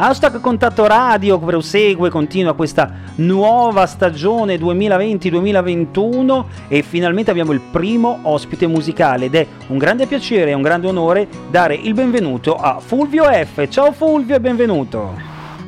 [0.00, 8.68] Hashtag Contatto Radio prosegue, continua questa nuova stagione 2020-2021 e finalmente abbiamo il primo ospite
[8.68, 13.24] musicale ed è un grande piacere e un grande onore dare il benvenuto a Fulvio
[13.24, 13.66] F.
[13.66, 15.16] Ciao Fulvio e benvenuto.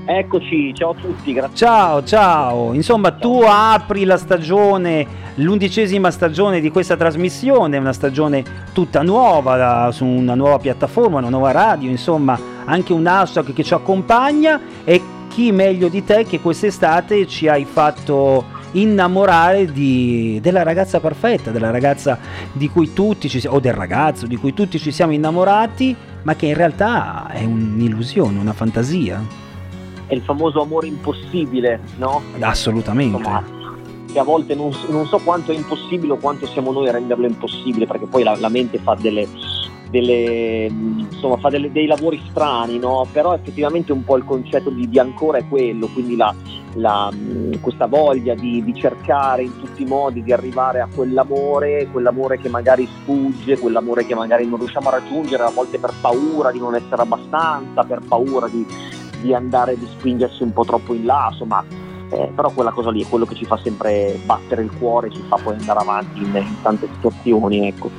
[0.05, 1.57] Eccoci, ciao a tutti, grazie.
[1.57, 2.73] Ciao, ciao.
[2.73, 3.19] Insomma, ciao.
[3.19, 10.37] tu apri la stagione, l'undicesima stagione di questa trasmissione, una stagione tutta nuova, su una
[10.37, 15.89] nuova piattaforma, una nuova radio, insomma, anche un hashtag che ci accompagna e chi meglio
[15.89, 22.19] di te che quest'estate ci hai fatto innamorare di, della ragazza perfetta, della ragazza
[22.53, 26.34] di cui tutti ci siamo, o del ragazzo di cui tutti ci siamo innamorati, ma
[26.34, 29.25] che in realtà è un'illusione, una fantasia.
[30.06, 32.23] È il famoso amore impossibile, no?
[32.41, 33.17] Assolutamente.
[33.17, 33.59] Insomma,
[34.12, 37.27] che a volte non, non, so quanto è impossibile o quanto siamo noi a renderlo
[37.27, 39.29] impossibile, perché poi la, la mente fa delle,
[39.91, 43.07] delle, insomma, fa delle, dei lavori strani, no?
[43.11, 46.35] però effettivamente un po' il concetto di, di ancora è quello, quindi la,
[46.75, 47.12] la,
[47.61, 52.48] questa voglia di, di, cercare in tutti i modi di arrivare a quell'amore, quell'amore che
[52.48, 56.75] magari sfugge, quell'amore che magari non riusciamo a raggiungere, a volte per paura di non
[56.75, 58.64] essere abbastanza, per paura di,
[59.20, 61.64] di andare, di spingersi un po' troppo in là, insomma
[62.11, 65.22] eh, però quella cosa lì è quello che ci fa sempre battere il cuore, ci
[65.28, 67.69] fa poi andare avanti in, in tante situazioni.
[67.69, 67.91] Ecco.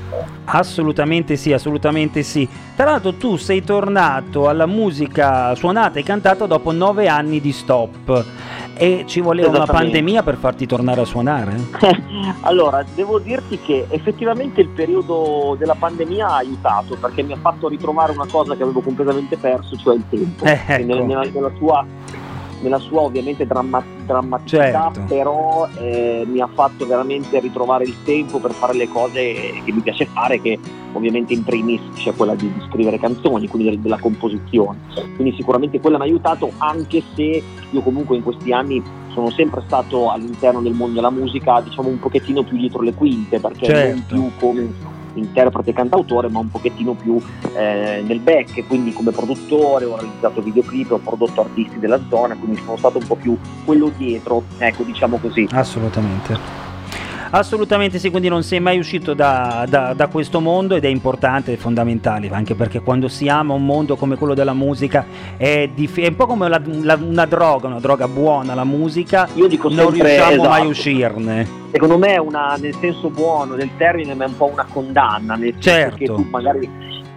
[0.46, 2.48] Assolutamente sì, assolutamente sì.
[2.76, 8.26] Tra l'altro tu sei tornato alla musica suonata e cantata dopo nove anni di stop
[8.74, 11.56] e ci voleva una pandemia per farti tornare a suonare?
[12.42, 17.68] allora, devo dirti che effettivamente il periodo della pandemia ha aiutato perché mi ha fatto
[17.68, 20.44] ritrovare una cosa che avevo completamente perso, cioè il tempo.
[20.46, 20.86] Eh, ecco.
[20.86, 21.86] nella, nella sua
[22.62, 25.14] nella sua ovviamente dramma- drammaticità, certo.
[25.14, 29.82] però eh, mi ha fatto veramente ritrovare il tempo per fare le cose che mi
[29.82, 30.60] piace fare, che
[30.94, 34.80] ovviamente in primis c'è quella di, di scrivere canzoni, quindi della composizione.
[35.16, 39.62] Quindi sicuramente quella mi ha aiutato, anche se io comunque in questi anni sono sempre
[39.66, 44.16] stato all'interno del mondo della musica, diciamo un pochettino più dietro le quinte, perché certo.
[44.16, 47.22] non più come interprete e cantautore, ma un pochettino più
[47.56, 52.62] eh, nel back, quindi come produttore, ho realizzato videoclip, ho prodotto artisti della zona, quindi
[52.64, 55.48] sono stato un po' più quello dietro, ecco diciamo così.
[55.52, 56.71] Assolutamente.
[57.34, 61.54] Assolutamente sì, quindi non sei mai uscito da, da, da, questo mondo ed è importante,
[61.54, 65.06] è fondamentale, anche perché quando si ama un mondo come quello della musica
[65.38, 69.30] è, dif- è un po' come la, la, una droga, una droga buona la musica,
[69.36, 70.50] Io dico non riusciamo esatto.
[70.50, 71.48] mai a uscirne.
[71.72, 75.36] Secondo me è una, nel senso buono del termine, ma è un po' una condanna,
[75.36, 75.96] nel senso certo.
[75.96, 76.70] che tu magari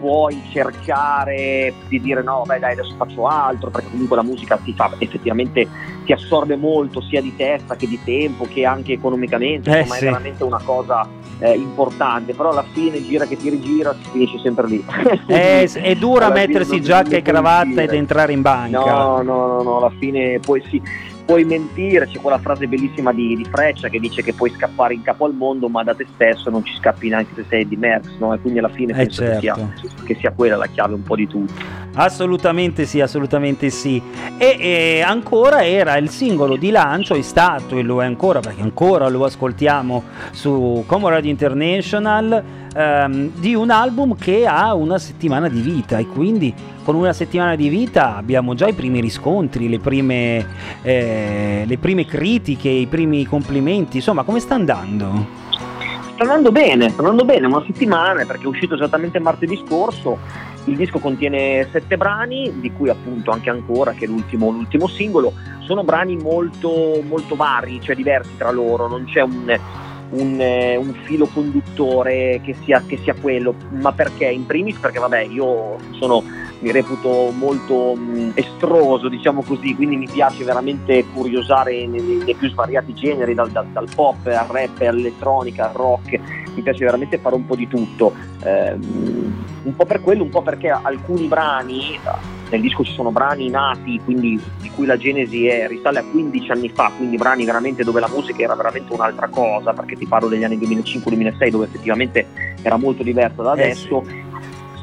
[0.04, 4.74] puoi cercare di dire no, beh dai adesso faccio altro, perché comunque la musica ti
[4.74, 5.66] fa effettivamente
[6.04, 10.04] ti assorbe molto sia di testa che di tempo che anche economicamente, eh, insomma sì.
[10.04, 14.38] è veramente una cosa eh, importante, però alla fine gira che ti rigira si finisce
[14.40, 14.84] sempre lì.
[15.26, 18.80] è, è dura mettersi giacca e cravatta ed entrare in banca.
[18.80, 20.82] No, no, no, no, alla fine poi sì
[21.24, 25.02] puoi mentire, c'è quella frase bellissima di, di, Freccia che dice che puoi scappare in
[25.02, 28.08] capo al mondo ma da te stesso non ci scappi neanche se sei di Merx,
[28.18, 28.34] no?
[28.34, 29.34] e quindi alla fine eh penso certo.
[29.34, 30.04] che, sia, certo.
[30.04, 31.52] che, sia, quella la chiave un po' di tutto.
[31.94, 34.02] Assolutamente sì, assolutamente sì.
[34.36, 38.62] E, e, ancora era il singolo di lancio, è stato e lo è ancora perché
[38.62, 40.02] ancora lo ascoltiamo
[40.32, 42.42] su Como Radio International
[42.74, 46.52] ehm, di un album che ha una settimana di vita e quindi
[46.82, 50.46] con una settimana di vita abbiamo già i primi riscontri, le prime,
[50.82, 55.42] eh, le prime critiche, i primi complimenti, insomma come sta andando?
[56.14, 60.18] Sta andando bene, sta andando bene, una settimana perché è uscito esattamente martedì scorso,
[60.66, 65.32] il disco contiene sette brani, di cui appunto anche ancora, che è l'ultimo, l'ultimo singolo,
[65.60, 69.58] sono brani molto, molto vari, cioè diversi tra loro, non c'è un,
[70.10, 74.26] un, eh, un filo conduttore che sia, che sia, quello, ma perché?
[74.26, 76.22] In primis perché vabbè io sono,
[76.60, 82.48] mi reputo molto mh, estroso, diciamo così, quindi mi piace veramente curiosare nei, nei più
[82.48, 86.20] svariati generi, dal, dal, dal, pop al rap all'elettronica al rock,
[86.54, 88.14] mi piace veramente fare un po' di tutto.
[88.42, 88.72] Eh,
[89.64, 91.98] un po' per quello, un po' perché alcuni brani
[92.50, 96.50] nel disco ci sono brani nati, quindi di cui la genesi è, risale a 15
[96.50, 100.28] anni fa, quindi brani veramente dove la musica era veramente un'altra cosa, perché ti parlo
[100.28, 102.26] degli anni 2005-2006 dove effettivamente
[102.62, 104.02] era molto diversa da adesso.
[104.02, 104.22] Eh sì.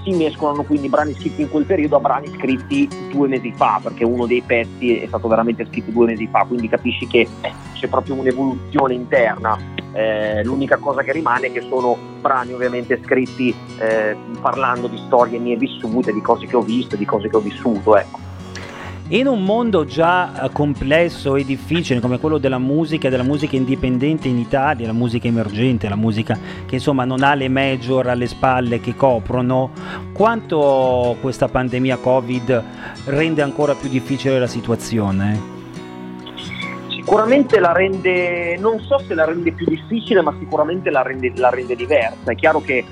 [0.03, 4.03] Si mescolano quindi brani scritti in quel periodo a brani scritti due mesi fa, perché
[4.03, 7.27] uno dei pezzi è stato veramente scritto due mesi fa, quindi capisci che
[7.73, 9.59] c'è proprio un'evoluzione interna
[9.93, 15.39] eh, l'unica cosa che rimane è che sono brani ovviamente scritti eh, parlando di storie
[15.39, 17.97] mie vissute, di cose che ho visto, di cose che ho vissuto.
[17.97, 18.29] Ecco.
[19.11, 24.29] In un mondo già eh, complesso e difficile come quello della musica, della musica indipendente
[24.29, 28.79] in Italia, la musica emergente, la musica che insomma non ha le major alle spalle
[28.79, 29.71] che coprono,
[30.13, 32.63] quanto questa pandemia Covid
[33.07, 35.50] rende ancora più difficile la situazione?
[37.01, 41.49] Sicuramente la rende, non so se la rende più difficile, ma sicuramente la rende, la
[41.49, 42.31] rende diversa.
[42.31, 42.85] È chiaro che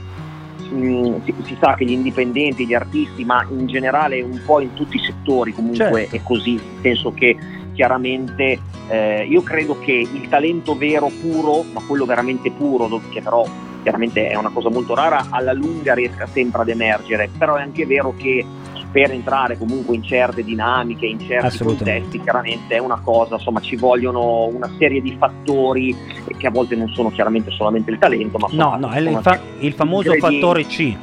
[0.71, 4.61] mh, mm, si, si, sa che gli indipendenti, gli artisti, ma in generale un po'
[4.61, 6.15] in tutti i settori comunque certo.
[6.15, 7.37] è così, nel senso che
[7.73, 8.59] chiaramente
[8.89, 13.45] eh, io credo che il talento vero, puro, ma quello veramente puro, che però
[13.83, 17.85] chiaramente è una cosa molto rara, alla lunga riesca sempre ad emergere, però è anche
[17.85, 18.43] vero che
[18.91, 23.75] per entrare comunque in certe dinamiche, in certi contesti, chiaramente è una cosa, insomma ci
[23.75, 25.95] vogliono una serie di fattori
[26.37, 29.39] che a volte non sono chiaramente solamente il talento, ma no, no, è il, fa-
[29.59, 30.95] il famoso fattore C.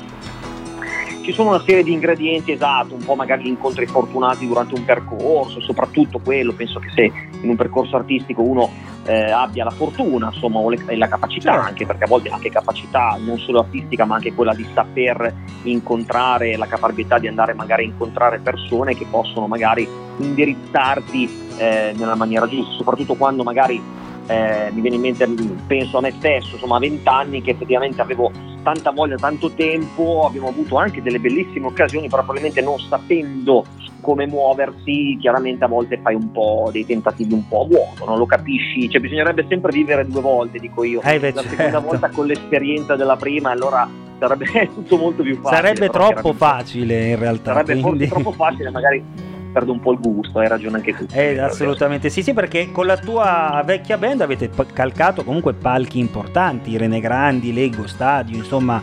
[1.23, 4.85] Ci sono una serie di ingredienti esatto, un po' magari gli incontri fortunati durante un
[4.85, 8.71] percorso, soprattutto quello, penso che se in un percorso artistico uno
[9.07, 11.67] eh, abbia la fortuna insomma, o le, e la capacità certo.
[11.69, 15.33] anche, perché a volte anche capacità non solo artistica ma anche quella di saper
[15.63, 19.89] incontrare, la capacità di andare magari a incontrare persone che possono magari
[20.19, 23.81] indirizzarti eh, nella maniera giusta, soprattutto quando magari
[24.27, 25.29] eh, mi viene in mente,
[25.67, 28.31] penso a me stesso, insomma a vent'anni che effettivamente avevo
[28.63, 33.65] tanta voglia, tanto tempo, abbiamo avuto anche delle bellissime occasioni, però probabilmente non sapendo
[34.07, 38.19] come muoversi, chiaramente a volte fai un po' dei tentativi un po' a vuoto, non
[38.19, 41.57] lo capisci, cioè bisognerebbe sempre vivere due volte, dico io, eh beh, la certo.
[41.57, 43.89] seconda volta con l'esperienza della prima, allora
[44.21, 45.57] sarebbe tutto molto più facile.
[45.57, 47.53] Sarebbe troppo facile in realtà.
[47.53, 48.07] Sarebbe quindi...
[48.07, 49.05] troppo facile, magari
[49.53, 51.07] perde un po' il gusto, hai ragione anche tu.
[51.11, 56.77] Eh, assolutamente sì, sì, perché con la tua vecchia band avete calcato comunque palchi importanti,
[56.77, 58.81] Rene Grandi, Lego, Stadio, insomma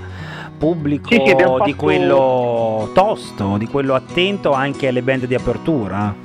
[0.63, 1.63] pubblico sì, sì, fatto...
[1.65, 6.15] di quello tosto, di quello attento anche alle band di apertura.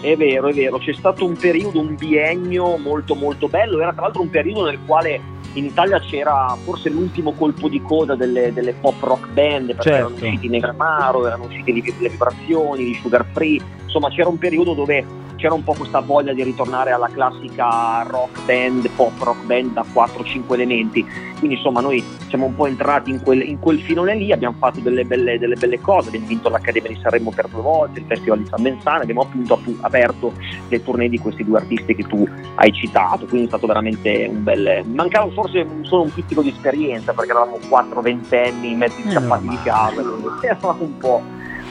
[0.00, 4.02] È vero, è vero, c'è stato un periodo, un biennio molto molto bello, era tra
[4.02, 5.20] l'altro un periodo nel quale
[5.54, 9.90] in Italia c'era forse l'ultimo colpo di coda delle, delle pop rock band perché certo.
[9.90, 13.60] erano usciti Negramaro, erano uscite le vibrazioni, di Sugar Free,
[13.92, 15.04] insomma c'era un periodo dove
[15.36, 19.84] c'era un po' questa voglia di ritornare alla classica rock band, pop rock band da
[19.92, 21.04] 4-5 elementi.
[21.36, 24.78] Quindi insomma noi siamo un po' entrati in quel, in quel filone lì, abbiamo fatto
[24.78, 28.38] delle belle, delle belle, cose, abbiamo vinto l'Accademia di Sanremo per due volte, il Festival
[28.38, 30.32] di San Benzano, abbiamo appunto aperto
[30.68, 32.24] le tournée di questi due artisti che tu
[32.54, 34.84] hai citato, quindi è stato veramente un bel...
[34.86, 40.00] Mancava forse solo un pizzico di esperienza perché eravamo 4 ventenni, mezzi scappati di casa,
[40.42, 41.22] eravamo un po'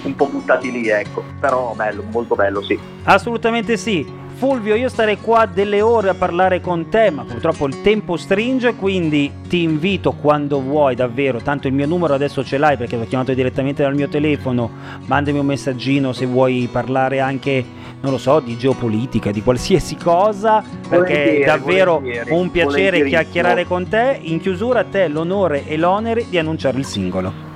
[0.03, 1.23] un po' buttati lì, ecco.
[1.39, 2.77] Però bello, molto bello, sì.
[3.03, 4.19] Assolutamente sì.
[4.33, 8.73] Fulvio, io starei qua delle ore a parlare con te, ma purtroppo il tempo stringe,
[8.73, 13.05] quindi ti invito quando vuoi davvero, tanto il mio numero adesso ce l'hai perché l'ho
[13.05, 14.71] chiamato direttamente dal mio telefono,
[15.05, 17.63] mandami un messaggino se vuoi parlare anche,
[17.99, 23.87] non lo so, di geopolitica, di qualsiasi cosa, perché è davvero un piacere chiacchierare con
[23.87, 24.17] te.
[24.23, 27.49] In chiusura a te l'onore e l'onere di annunciare il singolo.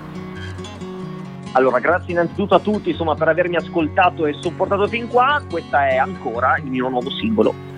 [1.56, 5.42] Allora, grazie innanzitutto a tutti insomma, per avermi ascoltato e sopportato fin qua.
[5.50, 7.75] Questa è ancora il mio nuovo singolo.